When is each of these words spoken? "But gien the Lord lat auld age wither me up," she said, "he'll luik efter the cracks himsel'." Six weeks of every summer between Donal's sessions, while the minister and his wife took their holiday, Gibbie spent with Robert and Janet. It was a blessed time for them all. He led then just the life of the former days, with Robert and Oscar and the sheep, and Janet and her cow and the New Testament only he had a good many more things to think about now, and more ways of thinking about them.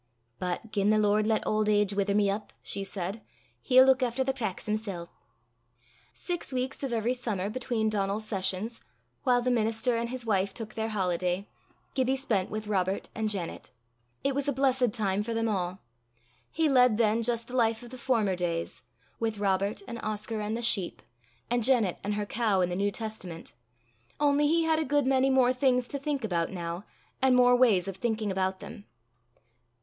"But 0.39 0.71
gien 0.71 0.89
the 0.89 0.97
Lord 0.97 1.27
lat 1.27 1.45
auld 1.45 1.69
age 1.69 1.93
wither 1.93 2.15
me 2.15 2.27
up," 2.27 2.53
she 2.63 2.83
said, 2.83 3.21
"he'll 3.61 3.85
luik 3.85 4.01
efter 4.01 4.23
the 4.23 4.33
cracks 4.33 4.65
himsel'." 4.65 5.11
Six 6.11 6.51
weeks 6.51 6.81
of 6.81 6.91
every 6.91 7.13
summer 7.13 7.51
between 7.51 7.87
Donal's 7.87 8.25
sessions, 8.25 8.81
while 9.21 9.43
the 9.43 9.51
minister 9.51 9.97
and 9.97 10.09
his 10.09 10.25
wife 10.25 10.55
took 10.55 10.73
their 10.73 10.89
holiday, 10.89 11.47
Gibbie 11.93 12.15
spent 12.15 12.49
with 12.49 12.65
Robert 12.65 13.09
and 13.13 13.29
Janet. 13.29 13.69
It 14.23 14.33
was 14.33 14.47
a 14.47 14.51
blessed 14.53 14.91
time 14.91 15.21
for 15.21 15.35
them 15.35 15.47
all. 15.47 15.83
He 16.49 16.67
led 16.67 16.97
then 16.97 17.21
just 17.21 17.49
the 17.49 17.55
life 17.55 17.83
of 17.83 17.91
the 17.91 17.95
former 17.99 18.35
days, 18.35 18.81
with 19.19 19.37
Robert 19.37 19.83
and 19.87 20.01
Oscar 20.01 20.41
and 20.41 20.57
the 20.57 20.63
sheep, 20.63 21.03
and 21.47 21.63
Janet 21.63 21.99
and 22.03 22.15
her 22.15 22.25
cow 22.25 22.61
and 22.61 22.71
the 22.71 22.75
New 22.75 22.89
Testament 22.89 23.53
only 24.19 24.47
he 24.47 24.63
had 24.63 24.79
a 24.79 24.83
good 24.83 25.05
many 25.05 25.29
more 25.29 25.53
things 25.53 25.87
to 25.89 25.99
think 25.99 26.23
about 26.23 26.49
now, 26.49 26.85
and 27.21 27.35
more 27.35 27.55
ways 27.55 27.87
of 27.87 27.97
thinking 27.97 28.31
about 28.31 28.57
them. 28.61 28.85